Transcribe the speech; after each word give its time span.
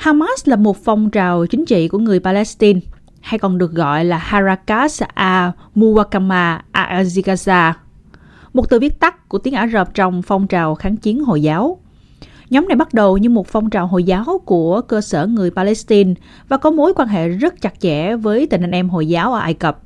Hamas 0.00 0.48
là 0.48 0.56
một 0.56 0.76
phong 0.84 1.10
trào 1.10 1.46
chính 1.46 1.64
trị 1.64 1.88
của 1.88 1.98
người 1.98 2.20
Palestine, 2.20 2.80
hay 3.20 3.38
còn 3.38 3.58
được 3.58 3.72
gọi 3.72 4.04
là 4.04 4.18
Harakat 4.18 4.90
al-Muwakama 5.14 6.58
al-Gaza, 6.72 7.72
một 8.52 8.70
từ 8.70 8.78
viết 8.78 9.00
tắt 9.00 9.28
của 9.28 9.38
tiếng 9.38 9.54
Ả 9.54 9.68
Rập 9.72 9.94
trong 9.94 10.22
phong 10.22 10.46
trào 10.46 10.74
kháng 10.74 10.96
chiến 10.96 11.24
Hồi 11.24 11.42
giáo. 11.42 11.78
Nhóm 12.50 12.68
này 12.68 12.76
bắt 12.76 12.94
đầu 12.94 13.18
như 13.18 13.30
một 13.30 13.46
phong 13.46 13.70
trào 13.70 13.86
Hồi 13.86 14.04
giáo 14.04 14.42
của 14.44 14.80
cơ 14.80 15.00
sở 15.00 15.26
người 15.26 15.50
Palestine 15.50 16.14
và 16.48 16.56
có 16.56 16.70
mối 16.70 16.92
quan 16.96 17.08
hệ 17.08 17.28
rất 17.28 17.60
chặt 17.60 17.80
chẽ 17.80 18.16
với 18.16 18.46
tình 18.46 18.64
anh 18.64 18.70
em 18.70 18.88
Hồi 18.88 19.08
giáo 19.08 19.32
ở 19.32 19.40
Ai 19.40 19.54
Cập. 19.54 19.78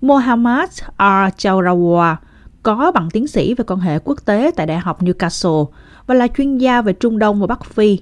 Mohammad 0.00 0.70
al-Jawrawa 0.98 2.16
có 2.62 2.92
bằng 2.94 3.08
tiến 3.10 3.26
sĩ 3.26 3.54
về 3.54 3.64
quan 3.68 3.80
hệ 3.80 3.98
quốc 3.98 4.18
tế 4.24 4.50
tại 4.56 4.66
Đại 4.66 4.78
học 4.78 5.02
Newcastle 5.02 5.66
và 6.06 6.14
là 6.14 6.28
chuyên 6.36 6.58
gia 6.58 6.82
về 6.82 6.92
Trung 6.92 7.18
Đông 7.18 7.40
và 7.40 7.46
Bắc 7.46 7.64
Phi. 7.64 7.98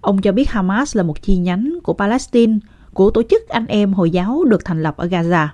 Ông 0.00 0.20
cho 0.20 0.32
biết 0.32 0.50
Hamas 0.50 0.96
là 0.96 1.02
một 1.02 1.22
chi 1.22 1.36
nhánh 1.36 1.78
của 1.82 1.92
Palestine, 1.92 2.58
của 2.94 3.10
tổ 3.10 3.22
chức 3.22 3.48
anh 3.48 3.66
em 3.66 3.92
Hồi 3.92 4.10
giáo 4.10 4.44
được 4.44 4.64
thành 4.64 4.82
lập 4.82 4.96
ở 4.96 5.06
Gaza. 5.06 5.46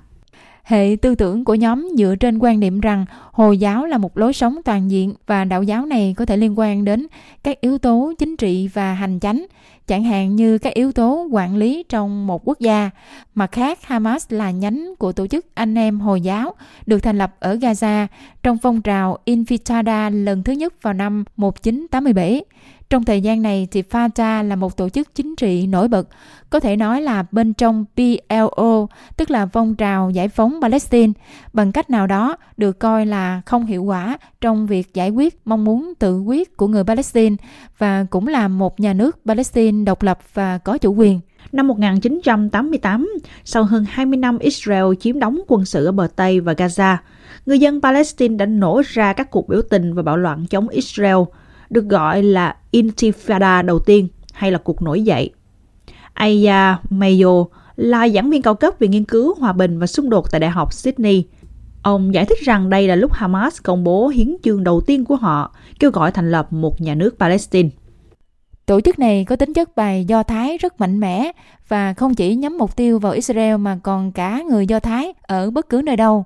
Hệ 0.62 0.96
tư 1.02 1.14
tưởng 1.14 1.44
của 1.44 1.54
nhóm 1.54 1.88
dựa 1.98 2.14
trên 2.20 2.38
quan 2.38 2.60
điểm 2.60 2.80
rằng 2.80 3.04
Hồi 3.36 3.58
giáo 3.58 3.86
là 3.86 3.98
một 3.98 4.18
lối 4.18 4.32
sống 4.32 4.58
toàn 4.64 4.90
diện 4.90 5.14
và 5.26 5.44
đạo 5.44 5.62
giáo 5.62 5.86
này 5.86 6.14
có 6.16 6.24
thể 6.26 6.36
liên 6.36 6.58
quan 6.58 6.84
đến 6.84 7.06
các 7.44 7.60
yếu 7.60 7.78
tố 7.78 8.12
chính 8.18 8.36
trị 8.36 8.68
và 8.68 8.94
hành 8.94 9.20
chánh, 9.20 9.46
chẳng 9.86 10.04
hạn 10.04 10.36
như 10.36 10.58
các 10.58 10.74
yếu 10.74 10.92
tố 10.92 11.28
quản 11.30 11.56
lý 11.56 11.82
trong 11.88 12.26
một 12.26 12.48
quốc 12.48 12.60
gia. 12.60 12.90
Mặt 13.34 13.52
khác, 13.52 13.78
Hamas 13.82 14.26
là 14.28 14.50
nhánh 14.50 14.94
của 14.98 15.12
tổ 15.12 15.26
chức 15.26 15.46
anh 15.54 15.74
em 15.74 16.00
Hồi 16.00 16.20
giáo 16.20 16.54
được 16.86 16.98
thành 16.98 17.18
lập 17.18 17.36
ở 17.40 17.54
Gaza 17.54 18.06
trong 18.42 18.58
phong 18.58 18.82
trào 18.82 19.18
Intifada 19.26 20.24
lần 20.24 20.42
thứ 20.42 20.52
nhất 20.52 20.82
vào 20.82 20.94
năm 20.94 21.24
1987. 21.36 22.44
Trong 22.90 23.04
thời 23.04 23.20
gian 23.20 23.42
này 23.42 23.68
thì 23.70 23.82
Fatah 23.82 24.48
là 24.48 24.56
một 24.56 24.76
tổ 24.76 24.88
chức 24.88 25.14
chính 25.14 25.36
trị 25.36 25.66
nổi 25.66 25.88
bật, 25.88 26.08
có 26.50 26.60
thể 26.60 26.76
nói 26.76 27.02
là 27.02 27.24
bên 27.30 27.54
trong 27.54 27.84
PLO, 27.96 28.86
tức 29.16 29.30
là 29.30 29.46
phong 29.46 29.74
trào 29.74 30.10
giải 30.10 30.28
phóng 30.28 30.60
Palestine, 30.62 31.12
bằng 31.52 31.72
cách 31.72 31.90
nào 31.90 32.06
đó 32.06 32.36
được 32.56 32.78
coi 32.78 33.06
là 33.06 33.25
không 33.46 33.66
hiệu 33.66 33.82
quả 33.82 34.18
trong 34.40 34.66
việc 34.66 34.94
giải 34.94 35.10
quyết 35.10 35.40
mong 35.44 35.64
muốn 35.64 35.92
tự 35.98 36.20
quyết 36.20 36.56
của 36.56 36.68
người 36.68 36.84
Palestine 36.84 37.36
và 37.78 38.06
cũng 38.10 38.28
là 38.28 38.48
một 38.48 38.80
nhà 38.80 38.92
nước 38.92 39.18
Palestine 39.26 39.84
độc 39.84 40.02
lập 40.02 40.18
và 40.34 40.58
có 40.58 40.78
chủ 40.78 40.94
quyền. 40.94 41.20
Năm 41.52 41.68
1988, 41.68 43.12
sau 43.44 43.64
hơn 43.64 43.84
20 43.88 44.16
năm 44.16 44.38
Israel 44.38 44.84
chiếm 45.00 45.18
đóng 45.18 45.40
quân 45.48 45.64
sự 45.64 45.84
ở 45.84 45.92
bờ 45.92 46.08
Tây 46.16 46.40
và 46.40 46.52
Gaza, 46.52 46.96
người 47.46 47.58
dân 47.58 47.80
Palestine 47.80 48.36
đã 48.36 48.46
nổ 48.46 48.82
ra 48.86 49.12
các 49.12 49.30
cuộc 49.30 49.48
biểu 49.48 49.62
tình 49.70 49.94
và 49.94 50.02
bạo 50.02 50.16
loạn 50.16 50.46
chống 50.46 50.68
Israel– 50.68 51.16
được 51.70 51.84
gọi 51.84 52.22
là 52.22 52.56
Intifada 52.72 53.66
đầu 53.66 53.78
tiên 53.78 54.08
hay 54.32 54.50
là 54.50 54.58
cuộc 54.58 54.82
nổi 54.82 55.02
dậy. 55.02 55.30
Aya 56.12 56.78
Mayo 56.90 57.44
là 57.76 58.08
giảng 58.08 58.30
viên 58.30 58.42
cao 58.42 58.54
cấp 58.54 58.74
về 58.78 58.88
nghiên 58.88 59.04
cứu 59.04 59.34
hòa 59.34 59.52
bình 59.52 59.78
và 59.78 59.86
xung 59.86 60.10
đột 60.10 60.30
tại 60.30 60.40
Đại 60.40 60.50
học 60.50 60.72
Sydney. 60.72 61.26
Ông 61.86 62.14
giải 62.14 62.24
thích 62.24 62.38
rằng 62.42 62.70
đây 62.70 62.88
là 62.88 62.94
lúc 62.94 63.12
Hamas 63.12 63.62
công 63.62 63.84
bố 63.84 64.08
hiến 64.08 64.36
chương 64.42 64.64
đầu 64.64 64.80
tiên 64.80 65.04
của 65.04 65.16
họ, 65.16 65.54
kêu 65.78 65.90
gọi 65.90 66.10
thành 66.12 66.30
lập 66.30 66.52
một 66.52 66.80
nhà 66.80 66.94
nước 66.94 67.18
Palestine. 67.18 67.68
Tổ 68.66 68.80
chức 68.80 68.98
này 68.98 69.24
có 69.24 69.36
tính 69.36 69.52
chất 69.52 69.76
bài 69.76 70.04
Do 70.04 70.22
Thái 70.22 70.58
rất 70.58 70.80
mạnh 70.80 71.00
mẽ 71.00 71.32
và 71.68 71.92
không 71.92 72.14
chỉ 72.14 72.34
nhắm 72.34 72.58
mục 72.58 72.76
tiêu 72.76 72.98
vào 72.98 73.12
Israel 73.12 73.56
mà 73.56 73.78
còn 73.82 74.12
cả 74.12 74.42
người 74.50 74.66
Do 74.66 74.80
Thái 74.80 75.12
ở 75.22 75.50
bất 75.50 75.68
cứ 75.68 75.82
nơi 75.84 75.96
đâu. 75.96 76.24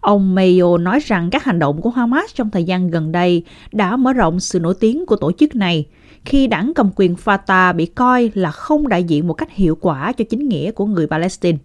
Ông 0.00 0.34
Mayo 0.34 0.78
nói 0.78 1.00
rằng 1.00 1.30
các 1.30 1.44
hành 1.44 1.58
động 1.58 1.82
của 1.82 1.90
Hamas 1.90 2.34
trong 2.34 2.50
thời 2.50 2.64
gian 2.64 2.90
gần 2.90 3.12
đây 3.12 3.44
đã 3.72 3.96
mở 3.96 4.12
rộng 4.12 4.40
sự 4.40 4.60
nổi 4.60 4.74
tiếng 4.80 5.06
của 5.06 5.16
tổ 5.16 5.32
chức 5.32 5.54
này 5.54 5.86
khi 6.24 6.46
đảng 6.46 6.72
cầm 6.74 6.90
quyền 6.96 7.14
Fatah 7.14 7.76
bị 7.76 7.86
coi 7.86 8.30
là 8.34 8.50
không 8.50 8.88
đại 8.88 9.04
diện 9.04 9.28
một 9.28 9.34
cách 9.34 9.52
hiệu 9.52 9.78
quả 9.80 10.12
cho 10.12 10.24
chính 10.30 10.48
nghĩa 10.48 10.70
của 10.70 10.86
người 10.86 11.06
Palestine. 11.06 11.58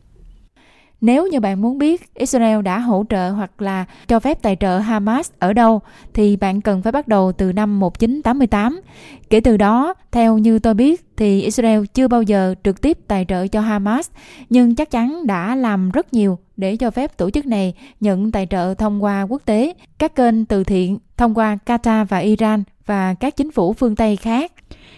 Nếu 1.02 1.28
như 1.28 1.40
bạn 1.40 1.62
muốn 1.62 1.78
biết 1.78 2.14
Israel 2.14 2.62
đã 2.62 2.80
hỗ 2.80 3.06
trợ 3.10 3.32
hoặc 3.32 3.62
là 3.62 3.86
cho 4.08 4.20
phép 4.20 4.42
tài 4.42 4.58
trợ 4.60 4.78
Hamas 4.78 5.32
ở 5.40 5.54
đâu 5.54 5.82
thì 6.14 6.36
bạn 6.36 6.62
cần 6.62 6.82
phải 6.82 6.92
bắt 6.92 7.08
đầu 7.08 7.32
từ 7.32 7.52
năm 7.52 7.80
1988. 7.80 8.82
Kể 9.30 9.40
từ 9.40 9.58
đó, 9.58 9.94
theo 10.12 10.38
như 10.38 10.60
tôi 10.60 10.74
biết 10.74 11.06
thì 11.18 11.42
Israel 11.42 11.84
chưa 11.94 12.08
bao 12.08 12.22
giờ 12.22 12.56
trực 12.64 12.82
tiếp 12.82 12.98
tài 13.08 13.26
trợ 13.28 13.48
cho 13.48 13.62
Hamas, 13.62 14.10
nhưng 14.50 14.76
chắc 14.76 14.92
chắn 14.92 15.28
đã 15.28 15.56
làm 15.56 15.92
rất 15.92 16.14
nhiều 16.14 16.38
để 16.58 16.76
cho 16.76 16.92
phép 16.92 17.18
tổ 17.18 17.30
chức 17.30 17.46
này 17.46 17.74
nhận 18.00 18.32
tài 18.32 18.48
trợ 18.50 18.74
thông 18.74 19.04
qua 19.04 19.22
quốc 19.22 19.42
tế, 19.46 19.74
các 19.98 20.16
kênh 20.16 20.46
từ 20.46 20.64
thiện 20.64 20.98
thông 21.18 21.34
qua 21.34 21.58
Qatar 21.66 22.06
và 22.06 22.18
Iran 22.18 22.64
và 22.86 23.14
các 23.14 23.36
chính 23.36 23.52
phủ 23.52 23.74
phương 23.74 23.96
Tây 23.96 24.16
khác. 24.16 24.52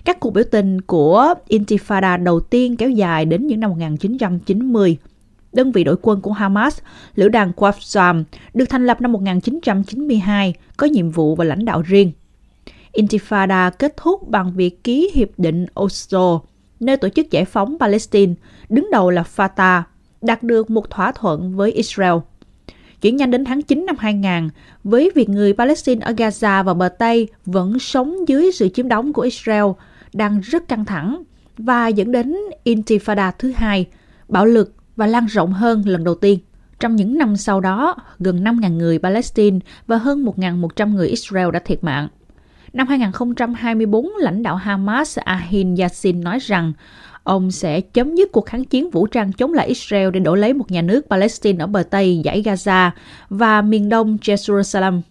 Các 0.05 0.19
cuộc 0.19 0.31
biểu 0.31 0.43
tình 0.51 0.81
của 0.81 1.33
Intifada 1.49 2.23
đầu 2.23 2.39
tiên 2.39 2.77
kéo 2.77 2.89
dài 2.89 3.25
đến 3.25 3.47
những 3.47 3.59
năm 3.59 3.69
1990 3.69 4.97
đơn 5.53 5.71
vị 5.71 5.83
đội 5.83 5.95
quân 6.01 6.21
của 6.21 6.31
Hamas, 6.31 6.79
lữ 7.15 7.29
đoàn 7.29 7.51
Qassam, 7.55 8.23
được 8.53 8.65
thành 8.69 8.85
lập 8.85 9.01
năm 9.01 9.11
1992, 9.11 10.53
có 10.77 10.87
nhiệm 10.87 11.11
vụ 11.11 11.35
và 11.35 11.45
lãnh 11.45 11.65
đạo 11.65 11.81
riêng. 11.81 12.11
Intifada 12.93 13.71
kết 13.71 13.97
thúc 13.97 14.27
bằng 14.29 14.53
việc 14.55 14.83
ký 14.83 15.11
Hiệp 15.13 15.29
định 15.37 15.65
Oslo, 15.79 16.39
nơi 16.79 16.97
tổ 16.97 17.09
chức 17.09 17.31
giải 17.31 17.45
phóng 17.45 17.77
Palestine, 17.79 18.33
đứng 18.69 18.91
đầu 18.91 19.09
là 19.09 19.23
Fatah, 19.35 19.81
đạt 20.21 20.43
được 20.43 20.69
một 20.69 20.89
thỏa 20.89 21.11
thuận 21.11 21.55
với 21.55 21.71
Israel. 21.71 22.13
Chuyển 23.01 23.15
nhanh 23.15 23.31
đến 23.31 23.45
tháng 23.45 23.61
9 23.61 23.85
năm 23.85 23.95
2000, 23.99 24.49
với 24.83 25.11
việc 25.15 25.29
người 25.29 25.53
Palestine 25.53 26.05
ở 26.05 26.11
Gaza 26.11 26.63
và 26.63 26.73
bờ 26.73 26.89
Tây 26.89 27.27
vẫn 27.45 27.79
sống 27.79 28.27
dưới 28.27 28.51
sự 28.51 28.69
chiếm 28.69 28.87
đóng 28.87 29.13
của 29.13 29.21
Israel 29.21 29.65
đang 30.13 30.39
rất 30.39 30.67
căng 30.67 30.85
thẳng 30.85 31.23
và 31.57 31.87
dẫn 31.87 32.11
đến 32.11 32.37
Intifada 32.65 33.31
thứ 33.39 33.53
hai, 33.55 33.85
bạo 34.27 34.45
lực 34.45 34.73
và 34.97 35.07
lan 35.07 35.25
rộng 35.25 35.53
hơn 35.53 35.83
lần 35.85 36.03
đầu 36.03 36.15
tiên. 36.15 36.39
Trong 36.79 36.95
những 36.95 37.17
năm 37.17 37.37
sau 37.37 37.59
đó, 37.59 37.95
gần 38.19 38.43
5.000 38.43 38.77
người 38.77 38.99
Palestine 38.99 39.59
và 39.87 39.97
hơn 39.97 40.25
1.100 40.25 40.93
người 40.93 41.07
Israel 41.07 41.51
đã 41.51 41.59
thiệt 41.59 41.83
mạng. 41.83 42.07
Năm 42.73 42.87
2024, 42.87 44.09
lãnh 44.19 44.43
đạo 44.43 44.55
Hamas 44.55 45.17
Ahin 45.19 45.75
Yassin 45.75 46.21
nói 46.21 46.39
rằng 46.39 46.73
ông 47.23 47.51
sẽ 47.51 47.81
chấm 47.81 48.15
dứt 48.15 48.31
cuộc 48.31 48.45
kháng 48.45 48.65
chiến 48.65 48.89
vũ 48.89 49.07
trang 49.07 49.31
chống 49.33 49.53
lại 49.53 49.67
Israel 49.67 50.11
để 50.11 50.19
đổi 50.19 50.37
lấy 50.37 50.53
một 50.53 50.71
nhà 50.71 50.81
nước 50.81 51.05
Palestine 51.09 51.63
ở 51.63 51.67
bờ 51.67 51.83
Tây 51.83 52.21
giải 52.23 52.43
Gaza 52.45 52.89
và 53.29 53.61
miền 53.61 53.89
đông 53.89 54.17
Jerusalem. 54.21 55.01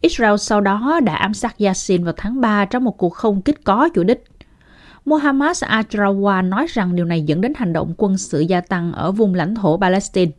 Israel 0.00 0.36
sau 0.36 0.60
đó 0.60 1.00
đã 1.04 1.14
ám 1.14 1.34
sát 1.34 1.56
Yassin 1.58 2.04
vào 2.04 2.14
tháng 2.16 2.40
3 2.40 2.64
trong 2.64 2.84
một 2.84 2.98
cuộc 2.98 3.14
không 3.14 3.42
kích 3.42 3.64
có 3.64 3.88
chủ 3.94 4.04
đích. 4.04 4.24
Mohammad 5.04 5.64
Atrawa 5.64 6.48
nói 6.48 6.66
rằng 6.68 6.96
điều 6.96 7.04
này 7.04 7.22
dẫn 7.22 7.40
đến 7.40 7.52
hành 7.56 7.72
động 7.72 7.94
quân 7.96 8.18
sự 8.18 8.40
gia 8.40 8.60
tăng 8.60 8.92
ở 8.92 9.12
vùng 9.12 9.34
lãnh 9.34 9.54
thổ 9.54 9.76
Palestine. 9.76 10.32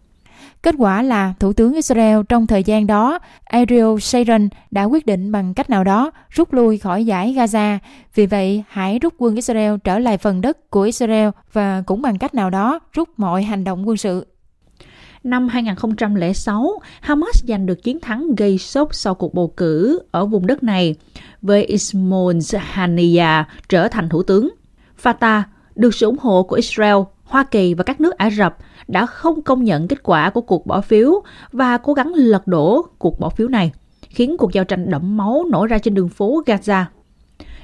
Kết 0.64 0.76
quả 0.78 1.02
là 1.02 1.34
Thủ 1.40 1.54
tướng 1.54 1.74
Israel 1.74 2.20
trong 2.30 2.48
thời 2.48 2.64
gian 2.64 2.88
đó, 2.88 3.20
Ariel 3.46 4.00
Sharon 4.00 4.50
đã 4.72 4.84
quyết 4.84 5.06
định 5.06 5.32
bằng 5.32 5.54
cách 5.54 5.70
nào 5.70 5.84
đó 5.84 6.12
rút 6.30 6.54
lui 6.54 6.78
khỏi 6.78 7.06
giải 7.06 7.34
Gaza. 7.38 7.78
Vì 8.16 8.26
vậy, 8.26 8.64
hãy 8.70 9.00
rút 9.00 9.14
quân 9.18 9.36
Israel 9.36 9.76
trở 9.84 10.00
lại 10.00 10.18
phần 10.18 10.42
đất 10.42 10.70
của 10.70 10.82
Israel 10.82 11.30
và 11.54 11.84
cũng 11.86 12.02
bằng 12.02 12.18
cách 12.18 12.36
nào 12.36 12.50
đó 12.50 12.80
rút 12.94 13.10
mọi 13.18 13.44
hành 13.44 13.64
động 13.64 13.88
quân 13.88 13.98
sự. 13.98 14.26
Năm 15.26 15.48
2006, 15.48 16.80
Hamas 17.02 17.44
giành 17.48 17.66
được 17.66 17.84
chiến 17.84 18.00
thắng 18.00 18.36
gây 18.36 18.58
sốc 18.58 18.96
sau 18.96 19.16
cuộc 19.16 19.34
bầu 19.34 19.54
cử 19.58 20.00
ở 20.12 20.26
vùng 20.26 20.48
đất 20.48 20.64
này, 20.64 20.96
với 21.42 21.64
Ismail 21.64 22.38
Haniyeh 22.60 23.46
trở 23.70 23.88
thành 23.88 24.10
thủ 24.10 24.24
tướng. 24.24 24.50
Fatah 25.04 25.42
được 25.76 25.96
sự 25.96 26.06
ủng 26.06 26.18
hộ 26.20 26.44
của 26.44 26.56
Israel, 26.56 26.96
Hoa 27.24 27.44
Kỳ 27.44 27.74
và 27.74 27.84
các 27.84 28.02
nước 28.02 28.18
Ả 28.18 28.30
Rập 28.30 28.58
đã 28.88 29.06
không 29.06 29.42
công 29.42 29.64
nhận 29.64 29.88
kết 29.88 30.04
quả 30.04 30.30
của 30.30 30.42
cuộc 30.42 30.66
bỏ 30.66 30.82
phiếu 30.82 31.24
và 31.52 31.78
cố 31.78 31.94
gắng 31.94 32.14
lật 32.16 32.48
đổ 32.48 32.86
cuộc 32.98 33.20
bỏ 33.20 33.30
phiếu 33.30 33.48
này, 33.48 33.72
khiến 34.02 34.38
cuộc 34.38 34.54
giao 34.54 34.64
tranh 34.64 34.90
đẫm 34.90 35.18
máu 35.18 35.44
nổ 35.52 35.66
ra 35.66 35.78
trên 35.78 35.94
đường 35.94 36.10
phố 36.10 36.44
Gaza. 36.46 36.84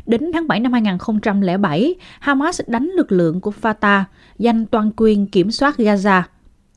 Đến 0.06 0.32
tháng 0.34 0.48
7 0.48 0.60
năm 0.60 0.74
2007, 0.74 1.96
Hamas 2.20 2.62
đánh 2.68 2.92
lực 2.96 3.12
lượng 3.12 3.42
của 3.42 3.54
Fatah, 3.62 4.04
giành 4.40 4.66
toàn 4.66 4.92
quyền 4.98 5.28
kiểm 5.28 5.52
soát 5.52 5.78
Gaza. 5.78 6.22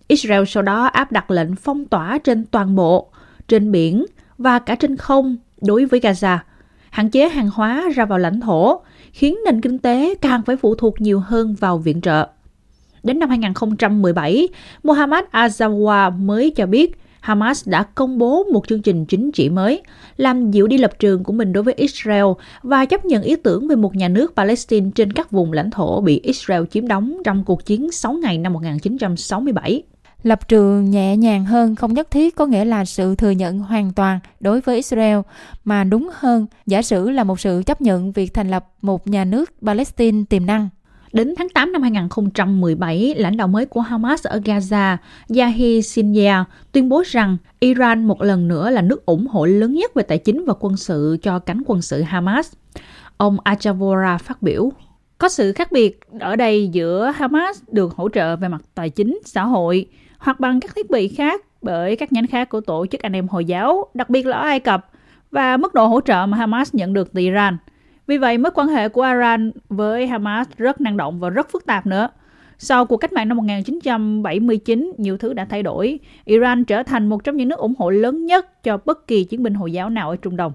Israel 0.08 0.44
sau 0.46 0.62
đó 0.62 0.84
áp 0.84 1.12
đặt 1.12 1.30
lệnh 1.30 1.54
phong 1.56 1.84
tỏa 1.84 2.18
trên 2.18 2.44
toàn 2.44 2.74
bộ, 2.74 3.10
trên 3.48 3.72
biển 3.72 4.06
và 4.38 4.58
cả 4.58 4.74
trên 4.74 4.96
không 4.96 5.36
đối 5.62 5.84
với 5.84 6.00
Gaza, 6.00 6.38
hạn 6.90 7.10
chế 7.10 7.28
hàng 7.28 7.50
hóa 7.54 7.88
ra 7.94 8.04
vào 8.04 8.18
lãnh 8.18 8.40
thổ, 8.40 8.80
khiến 9.12 9.38
nền 9.44 9.60
kinh 9.60 9.78
tế 9.78 10.14
càng 10.14 10.42
phải 10.42 10.56
phụ 10.56 10.74
thuộc 10.74 11.00
nhiều 11.00 11.20
hơn 11.20 11.54
vào 11.54 11.78
viện 11.78 12.00
trợ. 12.00 12.28
Đến 13.02 13.18
năm 13.18 13.28
2017, 13.28 14.48
Mohammad 14.82 15.24
Azawa 15.32 16.12
mới 16.18 16.50
cho 16.56 16.66
biết 16.66 16.98
Hamas 17.24 17.68
đã 17.68 17.82
công 17.82 18.18
bố 18.18 18.44
một 18.44 18.68
chương 18.68 18.82
trình 18.82 19.04
chính 19.04 19.32
trị 19.32 19.48
mới, 19.48 19.82
làm 20.16 20.50
dịu 20.50 20.66
đi 20.66 20.78
lập 20.78 20.98
trường 20.98 21.24
của 21.24 21.32
mình 21.32 21.52
đối 21.52 21.62
với 21.62 21.74
Israel 21.74 22.24
và 22.62 22.84
chấp 22.84 23.04
nhận 23.04 23.22
ý 23.22 23.36
tưởng 23.36 23.68
về 23.68 23.76
một 23.76 23.96
nhà 23.96 24.08
nước 24.08 24.32
Palestine 24.36 24.90
trên 24.94 25.12
các 25.12 25.30
vùng 25.30 25.52
lãnh 25.52 25.70
thổ 25.70 26.00
bị 26.00 26.20
Israel 26.20 26.62
chiếm 26.70 26.88
đóng 26.88 27.16
trong 27.24 27.44
cuộc 27.44 27.66
chiến 27.66 27.90
6 27.92 28.12
ngày 28.12 28.38
năm 28.38 28.52
1967. 28.52 29.82
Lập 30.24 30.48
trường 30.48 30.90
nhẹ 30.90 31.16
nhàng 31.16 31.44
hơn 31.44 31.74
không 31.74 31.94
nhất 31.94 32.10
thiết 32.10 32.36
có 32.36 32.46
nghĩa 32.46 32.64
là 32.64 32.84
sự 32.84 33.14
thừa 33.14 33.30
nhận 33.30 33.58
hoàn 33.58 33.92
toàn 33.92 34.20
đối 34.40 34.60
với 34.60 34.76
Israel, 34.76 35.18
mà 35.64 35.84
đúng 35.84 36.10
hơn 36.12 36.46
giả 36.66 36.82
sử 36.82 37.10
là 37.10 37.24
một 37.24 37.40
sự 37.40 37.62
chấp 37.66 37.80
nhận 37.80 38.12
việc 38.12 38.34
thành 38.34 38.50
lập 38.50 38.66
một 38.82 39.08
nhà 39.08 39.24
nước 39.24 39.52
Palestine 39.62 40.24
tiềm 40.28 40.46
năng. 40.46 40.68
Đến 41.12 41.34
tháng 41.38 41.48
8 41.48 41.72
năm 41.72 41.82
2017, 41.82 43.14
lãnh 43.16 43.36
đạo 43.36 43.48
mới 43.48 43.66
của 43.66 43.80
Hamas 43.80 44.26
ở 44.26 44.38
Gaza, 44.38 44.96
Yahya 45.36 45.80
Sinwar, 45.80 46.44
tuyên 46.72 46.88
bố 46.88 47.02
rằng 47.06 47.36
Iran 47.60 48.04
một 48.04 48.22
lần 48.22 48.48
nữa 48.48 48.70
là 48.70 48.82
nước 48.82 49.06
ủng 49.06 49.26
hộ 49.26 49.46
lớn 49.46 49.74
nhất 49.74 49.94
về 49.94 50.02
tài 50.02 50.18
chính 50.18 50.44
và 50.44 50.54
quân 50.60 50.76
sự 50.76 51.16
cho 51.22 51.38
cánh 51.38 51.62
quân 51.66 51.82
sự 51.82 52.02
Hamas. 52.02 52.52
Ông 53.16 53.36
Achavora 53.44 54.18
phát 54.18 54.42
biểu, 54.42 54.72
có 55.18 55.28
sự 55.28 55.52
khác 55.52 55.72
biệt 55.72 56.00
ở 56.20 56.36
đây 56.36 56.68
giữa 56.68 57.12
Hamas 57.16 57.62
được 57.68 57.94
hỗ 57.94 58.08
trợ 58.08 58.36
về 58.36 58.48
mặt 58.48 58.62
tài 58.74 58.90
chính, 58.90 59.18
xã 59.24 59.44
hội 59.44 59.86
hoặc 60.24 60.40
bằng 60.40 60.60
các 60.60 60.74
thiết 60.74 60.90
bị 60.90 61.08
khác 61.08 61.44
bởi 61.62 61.96
các 61.96 62.12
nhánh 62.12 62.26
khác 62.26 62.48
của 62.48 62.60
tổ 62.60 62.86
chức 62.86 63.02
anh 63.02 63.12
em 63.12 63.28
Hồi 63.28 63.44
giáo, 63.44 63.86
đặc 63.94 64.10
biệt 64.10 64.26
là 64.26 64.36
ở 64.36 64.42
Ai 64.42 64.60
Cập, 64.60 64.90
và 65.30 65.56
mức 65.56 65.74
độ 65.74 65.86
hỗ 65.86 66.00
trợ 66.00 66.26
mà 66.26 66.36
Hamas 66.36 66.74
nhận 66.74 66.92
được 66.92 67.12
từ 67.12 67.20
Iran. 67.20 67.56
Vì 68.06 68.18
vậy, 68.18 68.38
mối 68.38 68.52
quan 68.54 68.68
hệ 68.68 68.88
của 68.88 69.02
Iran 69.02 69.52
với 69.68 70.06
Hamas 70.06 70.48
rất 70.56 70.80
năng 70.80 70.96
động 70.96 71.20
và 71.20 71.30
rất 71.30 71.50
phức 71.50 71.66
tạp 71.66 71.86
nữa. 71.86 72.08
Sau 72.58 72.86
cuộc 72.86 72.96
cách 72.96 73.12
mạng 73.12 73.28
năm 73.28 73.36
1979, 73.36 74.92
nhiều 74.98 75.18
thứ 75.18 75.32
đã 75.32 75.44
thay 75.44 75.62
đổi. 75.62 76.00
Iran 76.24 76.64
trở 76.64 76.82
thành 76.82 77.06
một 77.06 77.24
trong 77.24 77.36
những 77.36 77.48
nước 77.48 77.58
ủng 77.58 77.74
hộ 77.78 77.90
lớn 77.90 78.26
nhất 78.26 78.62
cho 78.62 78.78
bất 78.84 79.06
kỳ 79.06 79.24
chiến 79.24 79.42
binh 79.42 79.54
Hồi 79.54 79.72
giáo 79.72 79.90
nào 79.90 80.10
ở 80.10 80.16
Trung 80.16 80.36
Đông. 80.36 80.52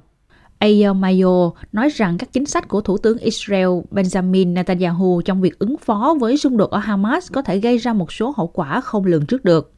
Eyal 0.60 0.94
Mayo 0.94 1.52
nói 1.72 1.90
rằng 1.90 2.18
các 2.18 2.34
chính 2.34 2.46
sách 2.46 2.68
của 2.68 2.82
Thủ 2.82 2.98
tướng 2.98 3.18
Israel 3.18 3.70
Benjamin 3.92 4.54
Netanyahu 4.54 5.22
trong 5.26 5.42
việc 5.42 5.60
ứng 5.60 5.78
phó 5.78 6.16
với 6.20 6.38
xung 6.38 6.58
đột 6.58 6.70
ở 6.70 6.80
Hamas 6.80 7.32
có 7.32 7.42
thể 7.42 7.60
gây 7.60 7.78
ra 7.78 7.94
một 7.94 8.12
số 8.12 8.34
hậu 8.38 8.48
quả 8.48 8.82
không 8.82 9.06
lường 9.06 9.26
trước 9.26 9.44
được. 9.44 9.74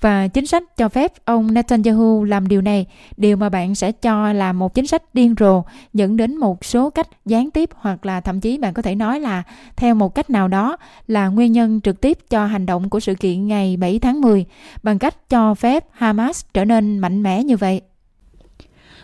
Và 0.00 0.28
chính 0.28 0.46
sách 0.46 0.76
cho 0.76 0.88
phép 0.88 1.12
ông 1.24 1.54
Netanyahu 1.54 2.24
làm 2.24 2.48
điều 2.48 2.60
này, 2.60 2.86
điều 3.16 3.36
mà 3.36 3.48
bạn 3.48 3.74
sẽ 3.74 3.92
cho 3.92 4.32
là 4.32 4.52
một 4.52 4.74
chính 4.74 4.86
sách 4.86 5.14
điên 5.14 5.34
rồ, 5.40 5.62
dẫn 5.94 6.16
đến 6.16 6.36
một 6.36 6.64
số 6.64 6.90
cách 6.90 7.08
gián 7.26 7.50
tiếp 7.50 7.70
hoặc 7.74 8.06
là 8.06 8.20
thậm 8.20 8.40
chí 8.40 8.58
bạn 8.58 8.74
có 8.74 8.82
thể 8.82 8.94
nói 8.94 9.20
là 9.20 9.42
theo 9.76 9.94
một 9.94 10.14
cách 10.14 10.30
nào 10.30 10.48
đó 10.48 10.76
là 11.06 11.28
nguyên 11.28 11.52
nhân 11.52 11.80
trực 11.80 12.00
tiếp 12.00 12.18
cho 12.30 12.46
hành 12.46 12.66
động 12.66 12.90
của 12.90 13.00
sự 13.00 13.14
kiện 13.14 13.46
ngày 13.46 13.76
7 13.76 13.98
tháng 13.98 14.20
10 14.20 14.44
bằng 14.82 14.98
cách 14.98 15.30
cho 15.30 15.54
phép 15.54 15.84
Hamas 15.90 16.44
trở 16.54 16.64
nên 16.64 16.98
mạnh 16.98 17.22
mẽ 17.22 17.44
như 17.44 17.56
vậy. 17.56 17.80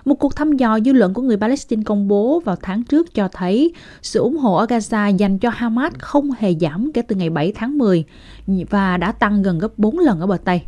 Một 0.05 0.15
cuộc 0.15 0.37
thăm 0.37 0.53
dò 0.53 0.79
dư 0.85 0.93
luận 0.93 1.15
của 1.15 1.23
người 1.23 1.37
Palestine 1.37 1.83
công 1.83 2.09
bố 2.09 2.41
vào 2.41 2.57
tháng 2.63 2.83
trước 2.83 3.15
cho 3.15 3.29
thấy 3.33 3.73
sự 4.03 4.21
ủng 4.21 4.37
hộ 4.37 4.57
ở 4.57 4.67
Gaza 4.67 5.17
dành 5.17 5.39
cho 5.39 5.51
Hamas 5.51 5.93
không 5.99 6.31
hề 6.39 6.55
giảm 6.61 6.93
kể 6.93 7.03
từ 7.03 7.17
ngày 7.17 7.31
7 7.31 7.53
tháng 7.53 7.79
10 7.79 8.05
và 8.47 8.97
đã 8.97 9.13
tăng 9.13 9.43
gần 9.43 9.59
gấp 9.59 9.79
4 9.79 9.99
lần 9.99 10.21
ở 10.21 10.27
bờ 10.27 10.37
Tây. 10.45 10.63